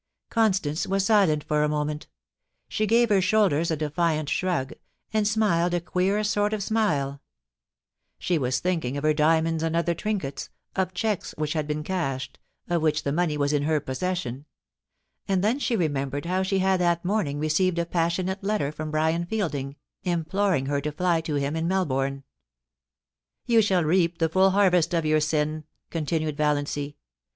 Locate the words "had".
11.53-11.67, 16.57-16.79